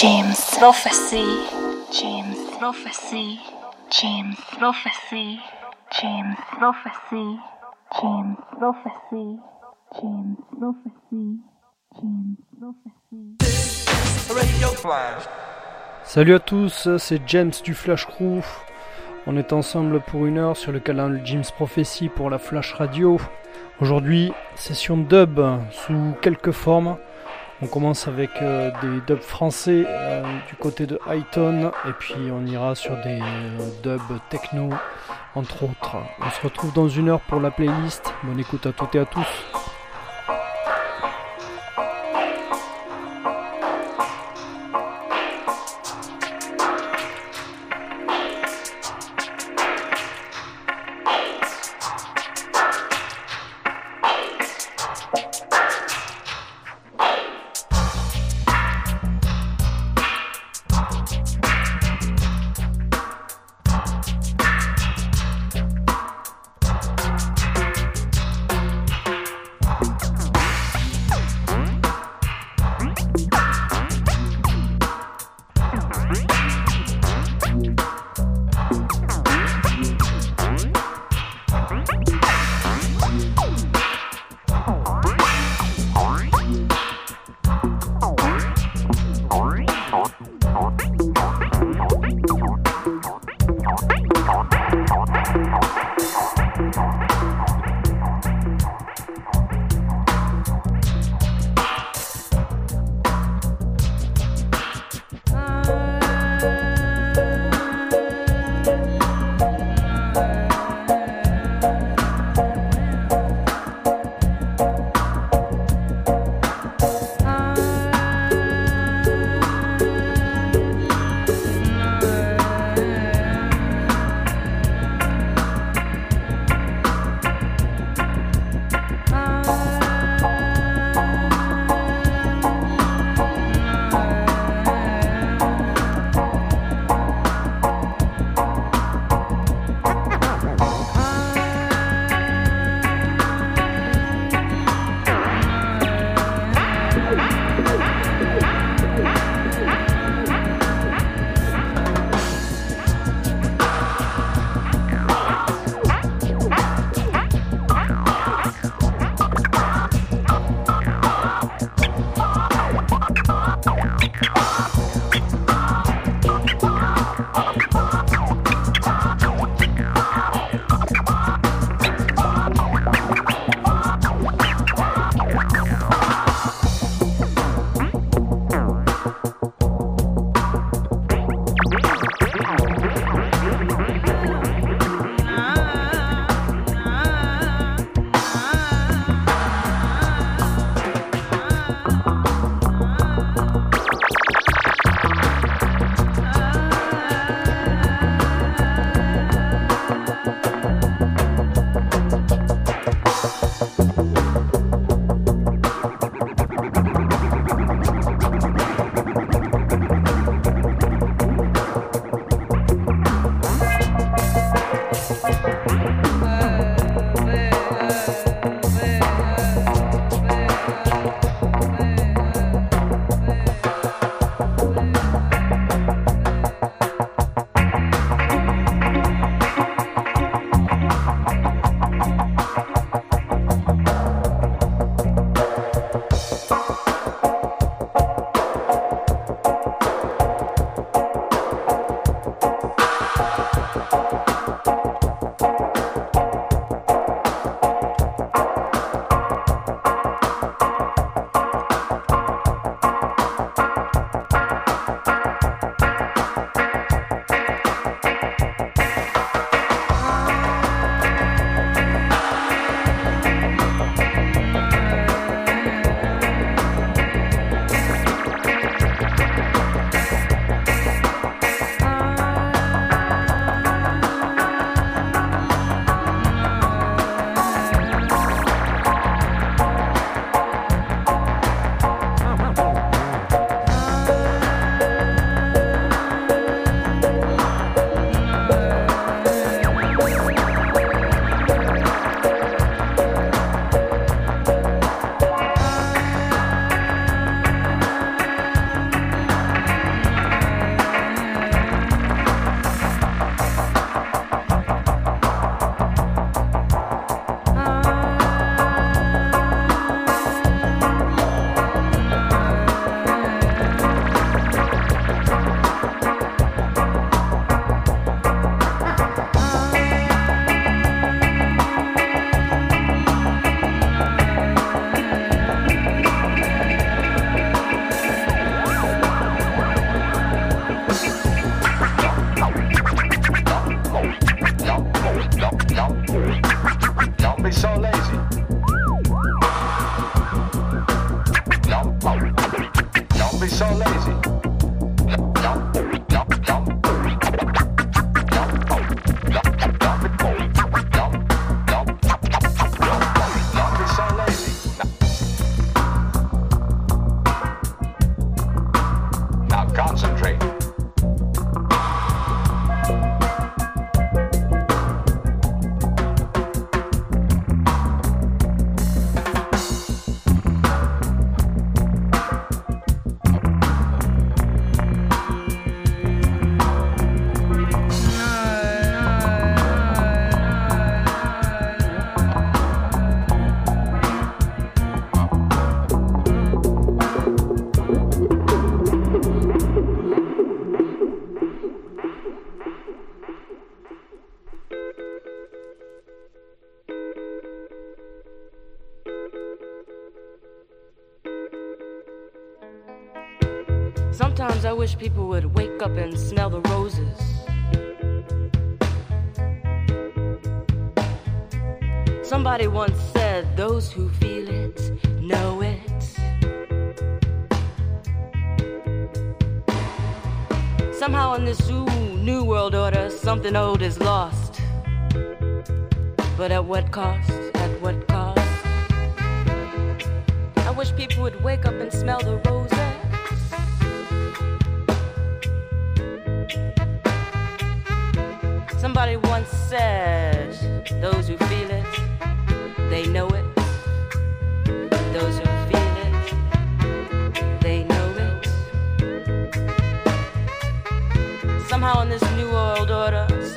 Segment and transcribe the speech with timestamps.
[0.00, 1.24] James Prophecy.
[1.90, 3.40] James Prophecy.
[3.90, 5.40] James Prophecy.
[6.00, 7.40] James Prophecy.
[8.00, 9.38] James Prophecy.
[10.00, 11.40] James Prophecy.
[11.96, 13.38] James Prophecy.
[16.04, 18.44] Salut à tous, c'est James du Flash Crew.
[19.26, 23.18] On est ensemble pour une heure sur le canal James Prophecy pour la Flash Radio.
[23.80, 25.40] Aujourd'hui, session dub
[25.72, 26.98] sous quelques formes.
[27.60, 32.46] On commence avec euh, des dubs français euh, du côté de Highton et puis on
[32.46, 34.70] ira sur des euh, dubs techno
[35.34, 35.96] entre autres.
[36.20, 38.14] On se retrouve dans une heure pour la playlist.
[38.22, 39.26] Bonne écoute à toutes et à tous.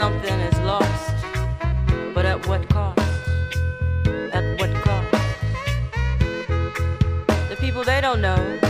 [0.02, 1.14] Something is lost.
[2.16, 3.00] But at what cost?
[4.34, 5.12] At what cost?
[7.50, 8.61] The people they don't know,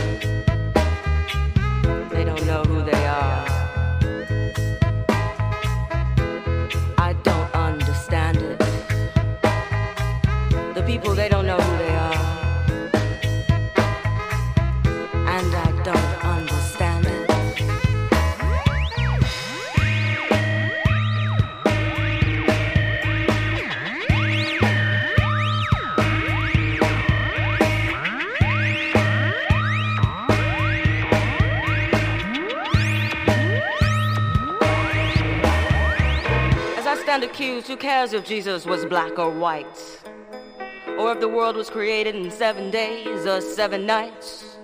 [37.66, 40.00] who cares if Jesus was black or white?
[40.98, 44.56] Or if the world was created in seven days or seven nights?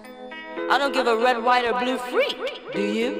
[0.71, 2.37] I don't give a red, white, or blue freak,
[2.73, 3.13] do you?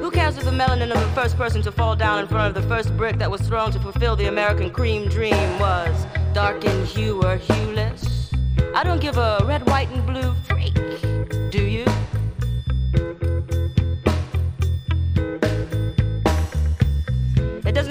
[0.00, 2.62] Who cares if the melanin of the first person to fall down in front of
[2.62, 6.84] the first brick that was thrown to fulfill the American cream dream was dark in
[6.84, 8.32] hue or hueless?
[8.74, 10.55] I don't give a red, white, and blue freak,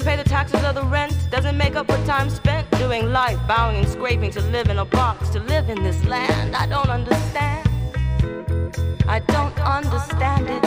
[0.05, 3.77] pay the taxes or the rent, doesn't make up for time spent doing life, bowing
[3.77, 6.55] and scraping to live in a box, to live in this land.
[6.55, 7.67] I don't understand.
[9.07, 10.61] I don't understand it.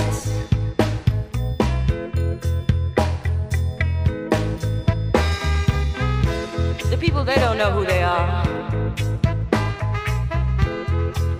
[6.90, 8.44] The people, they don't know who they are.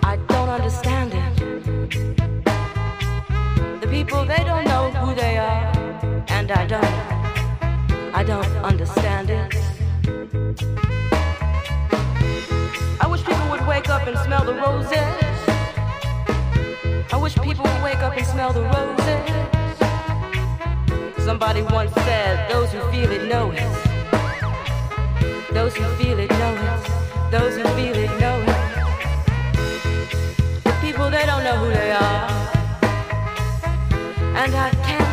[0.03, 1.35] I don't understand it.
[3.81, 5.65] The people, they don't know who they are.
[6.29, 6.88] And I don't.
[8.19, 9.55] I don't understand it.
[12.99, 15.15] I wish people would wake up and smell the roses.
[17.13, 19.05] I wish people would wake up and smell the roses.
[21.23, 23.63] Somebody once said, those who feel it know it.
[25.53, 27.31] Those who feel it know it.
[27.31, 28.59] Those who feel it know it.
[30.65, 32.29] The people, they don't know who they are.
[34.35, 35.08] And I can't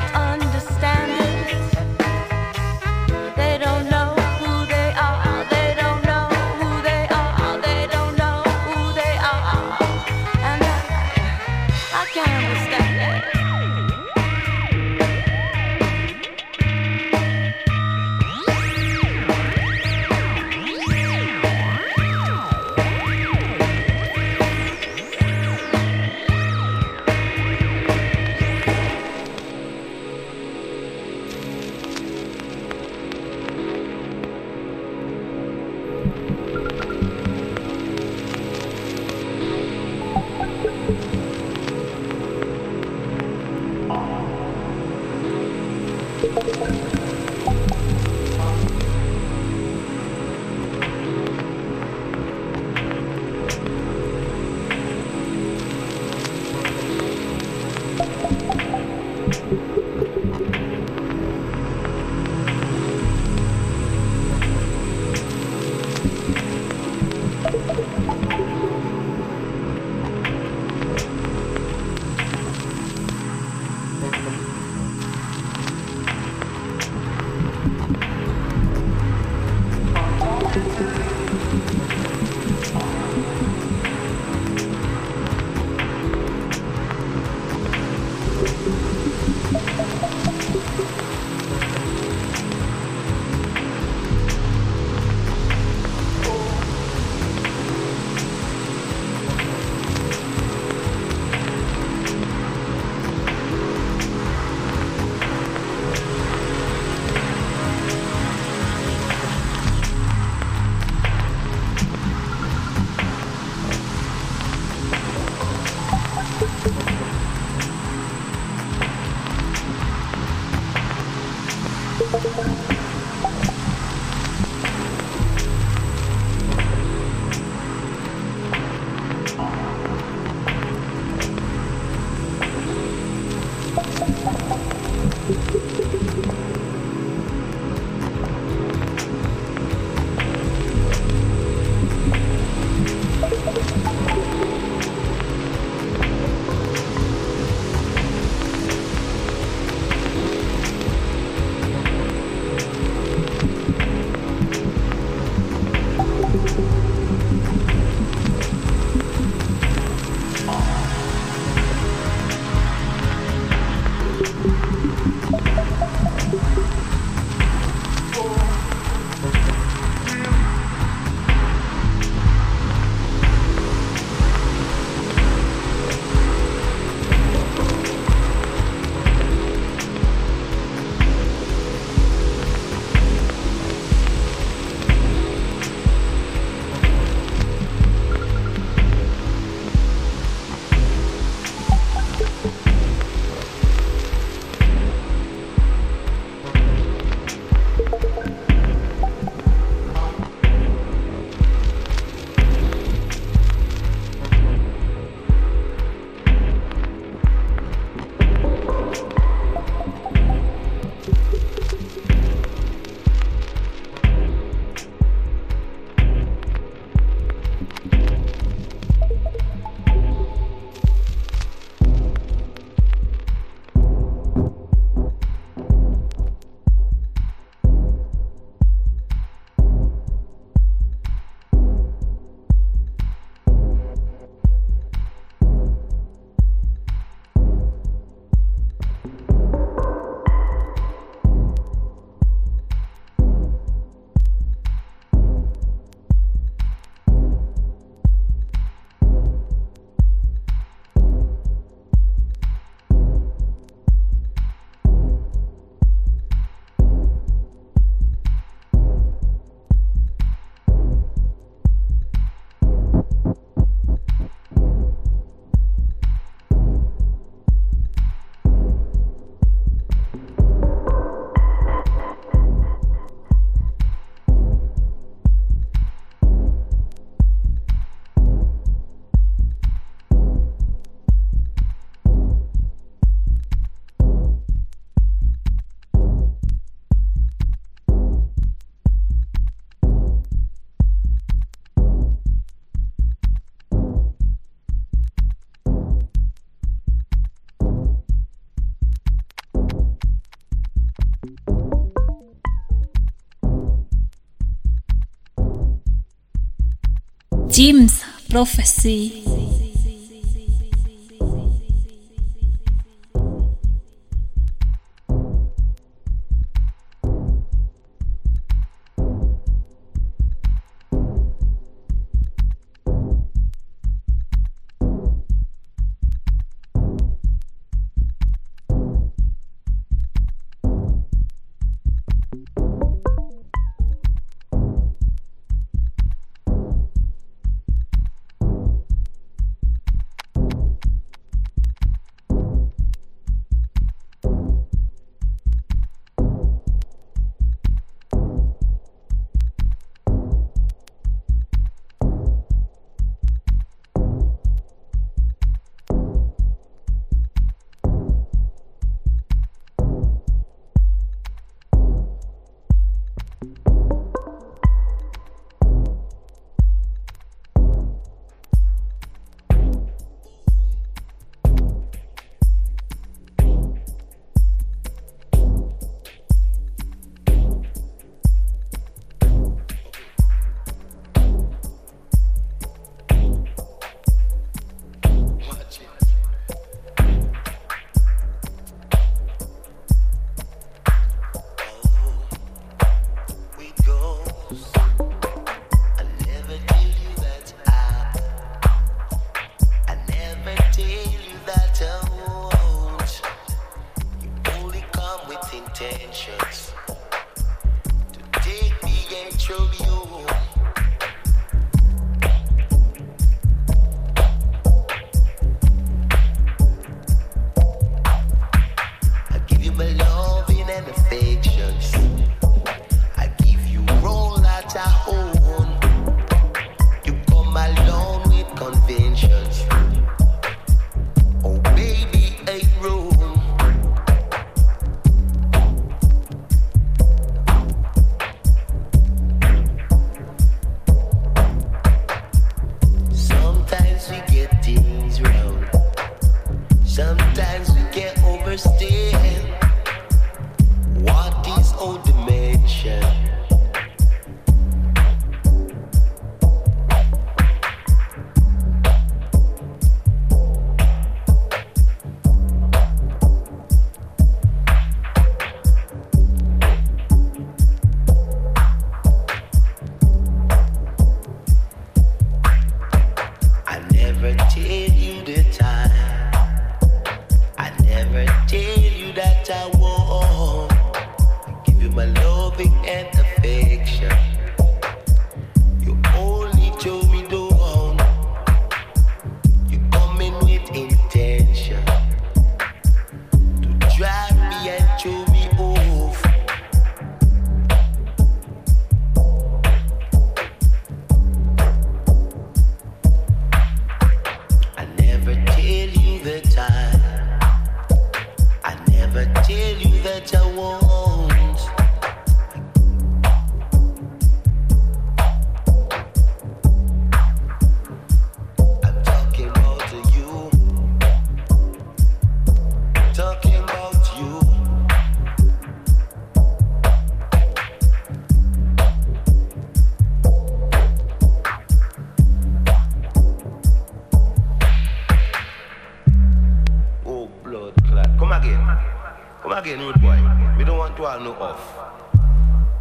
[307.57, 309.26] Jim's prophecy.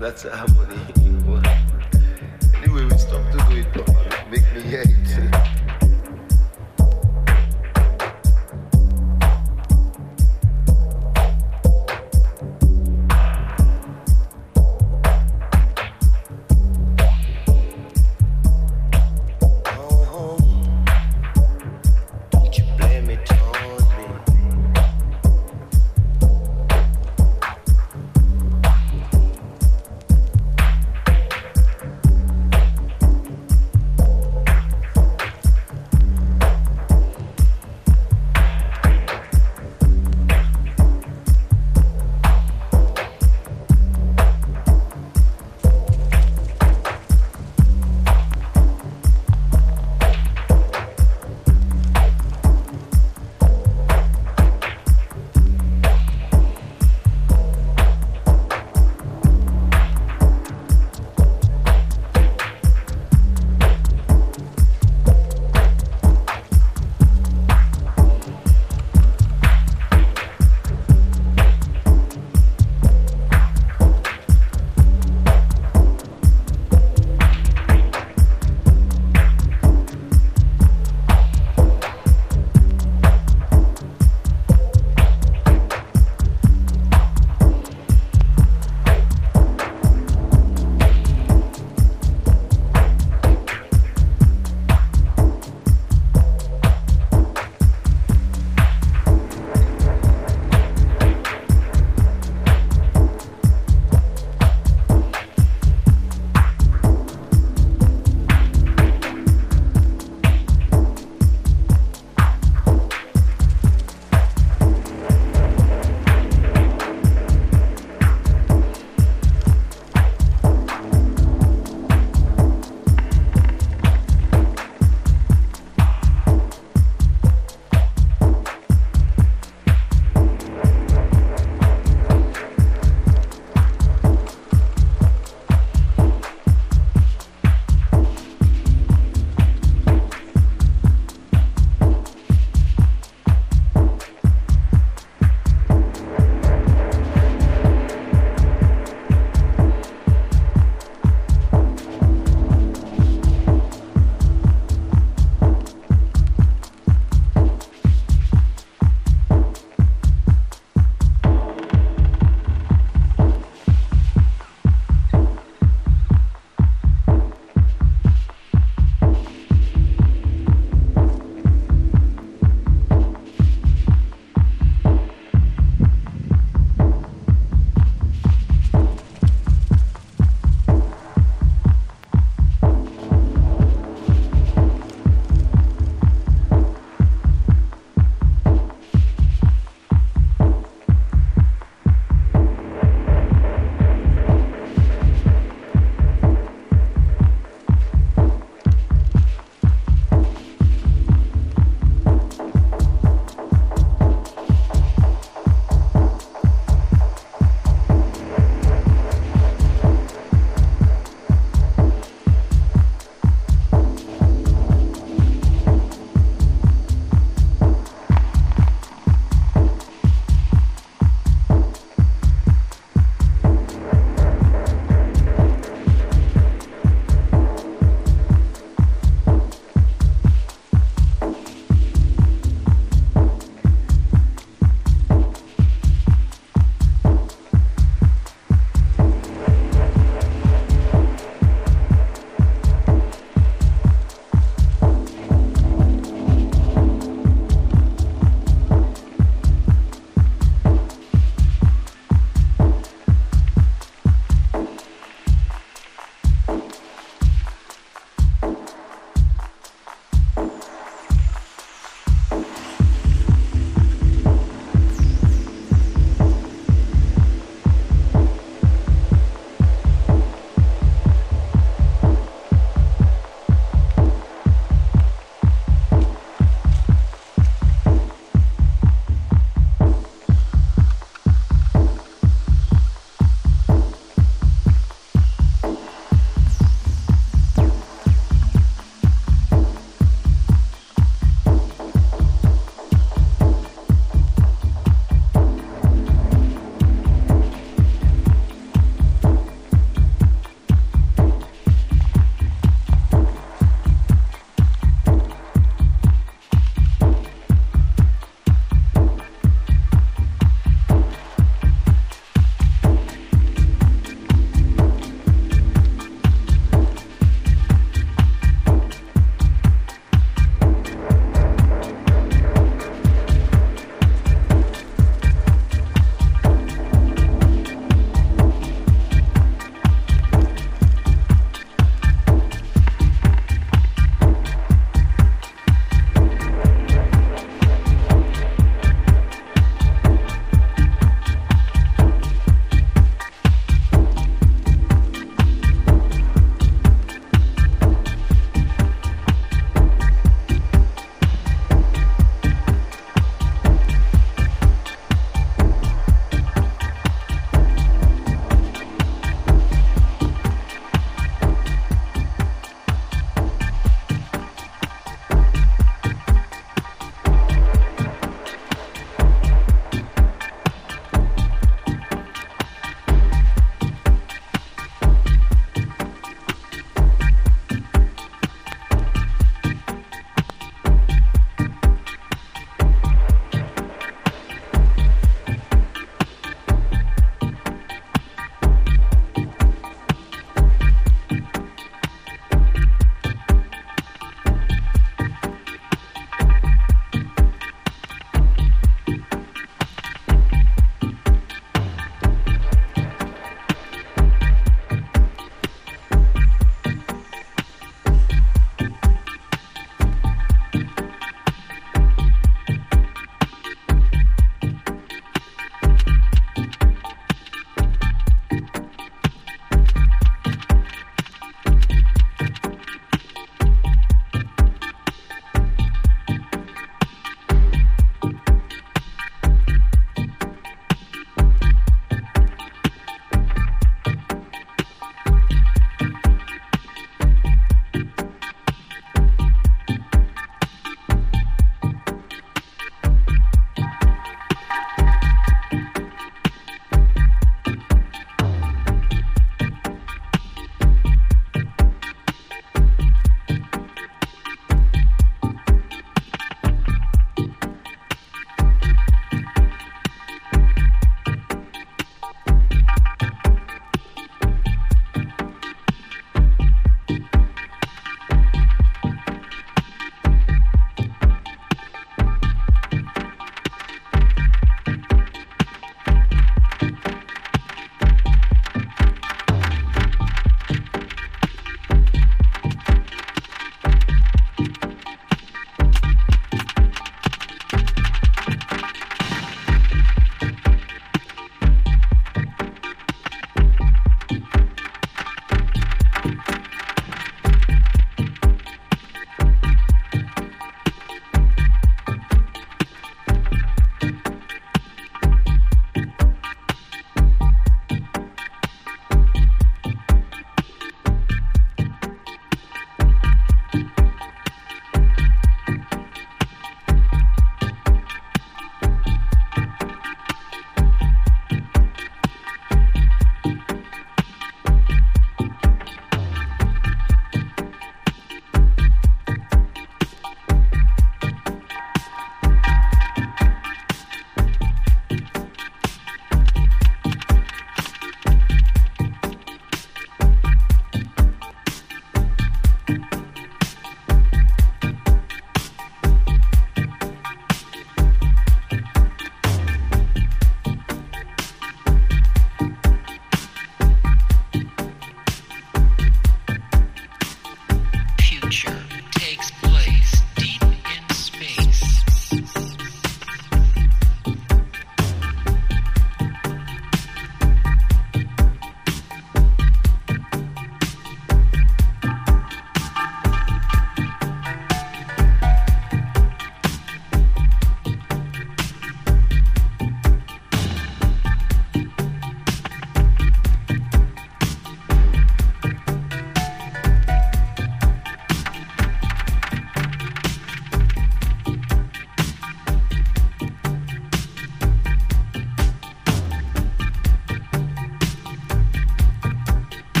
[0.00, 0.76] That's a harmony.
[2.62, 4.30] anyway, we stop to do it properly.
[4.30, 5.67] Make me hate.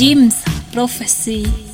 [0.00, 1.69] Jim's Prophecy.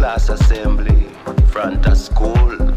[0.00, 0.96] Class assembly,
[1.48, 2.69] front of school.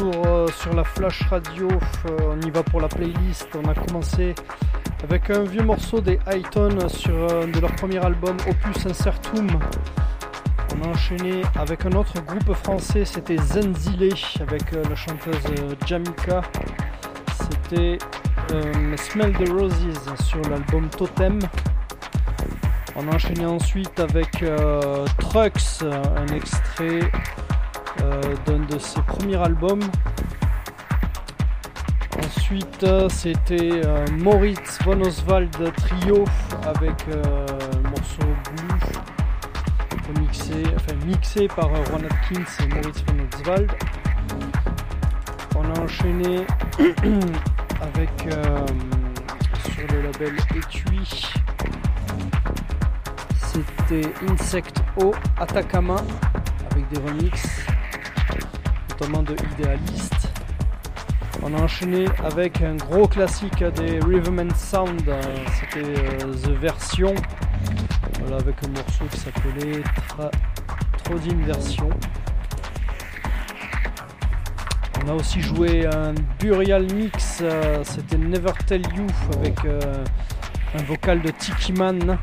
[0.00, 1.68] Euh, sur la Flash Radio.
[1.68, 3.48] Euh, on y va pour la playlist.
[3.54, 4.34] On a commencé
[5.02, 9.48] avec un vieux morceau des Highton sur euh, de leur premier album Opus Incertum.
[10.74, 16.42] On a enchaîné avec un autre groupe français, c'était Zenzile avec la chanteuse Jamika.
[17.38, 17.98] C'était
[18.96, 21.38] Smell the Roses sur l'album Totem.
[22.96, 24.44] On a enchaîné ensuite avec
[25.18, 27.10] Trucks, un extrait
[28.46, 29.82] d'un de ses premiers albums.
[32.24, 36.24] Ensuite, euh, c'était euh, Moritz von Oswald Trio
[36.64, 38.22] avec euh, le morceau
[38.54, 43.72] Blue, remixé, enfin, mixé par euh, Ron Atkins et Moritz von Oswald.
[45.56, 46.46] On a enchaîné
[47.80, 48.66] avec euh,
[49.72, 51.30] sur le label Etui.
[53.42, 55.96] C'était Insect O Atacama
[56.70, 57.66] avec des remixes,
[59.04, 60.14] de Idealist.
[61.42, 65.02] On a enchaîné avec un gros classique des Riverman Sound,
[65.60, 67.14] c'était euh, The Version,
[68.20, 69.82] voilà, avec un morceau qui s'appelait
[71.04, 71.90] Trodin Version.
[75.04, 79.06] On a aussi joué un Burial Mix, euh, c'était Never Tell You
[79.38, 80.02] avec euh,
[80.78, 82.18] un vocal de Tiki Man.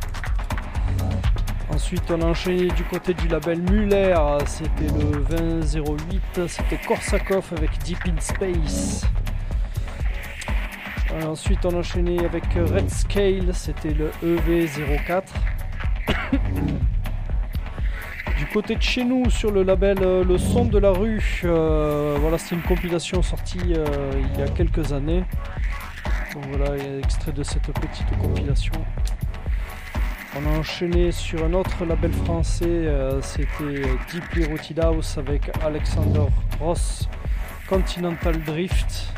[1.92, 4.16] Ensuite, on a enchaîné du côté du label Muller,
[4.46, 5.26] c'était le
[5.74, 9.06] 2008, c'était Korsakov avec Deep in Space.
[11.12, 15.24] Euh, ensuite, on a enchaîné avec Red Scale, c'était le E EV04.
[18.38, 22.16] Du côté de chez nous, sur le label euh, Le Son de la Rue, euh,
[22.22, 25.26] voilà, c'est une compilation sortie il y a quelques années.
[26.52, 28.72] Voilà, il extrait de cette petite compilation.
[30.34, 36.26] On a enchaîné sur un autre label français, euh, c'était Deeply Rooted House avec Alexander
[36.58, 37.10] Ross,
[37.68, 39.14] Continental Drift.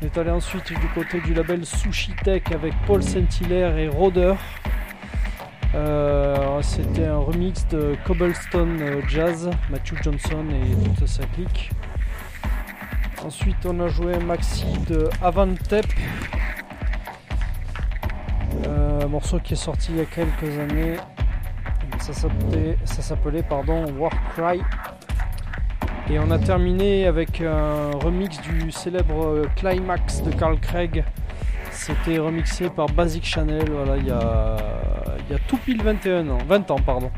[0.00, 4.34] On est allé ensuite du côté du label Sushi Tech avec Paul Saint-Hilaire et Roder.
[5.74, 11.70] Euh, c'était un remix de Cobblestone euh, Jazz, Matthew Johnson et toute sa clique.
[13.22, 15.86] Ensuite, on a joué maxi de Avantep,
[19.02, 20.96] un morceau qui est sorti il y a quelques années.
[22.00, 24.60] Ça s'appelait, ça s'appelait pardon, Warcry.
[26.10, 31.02] Et on a terminé avec un remix du célèbre euh, Climax de Carl Craig.
[31.70, 34.56] C'était remixé par Basic Channel, voilà, il y a,
[35.26, 37.10] il y a tout pile 21 ans, 20 ans, pardon.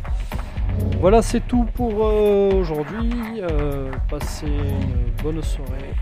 [1.00, 3.10] Voilà, c'est tout pour euh, aujourd'hui.
[3.40, 5.92] Euh, passez une bonne soirée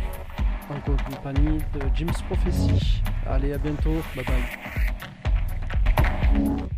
[0.70, 3.03] en compagnie de Jim's Prophecy.
[3.26, 5.14] Allez, à bientôt, bye bye.
[6.35, 6.74] Thank you.